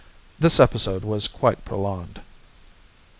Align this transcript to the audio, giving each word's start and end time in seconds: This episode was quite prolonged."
This 0.39 0.59
episode 0.59 1.03
was 1.03 1.27
quite 1.27 1.63
prolonged." 1.63 2.21